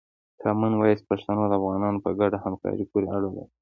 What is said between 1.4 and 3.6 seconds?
د افغانانو په ګډه همکاري پورې اړه لري.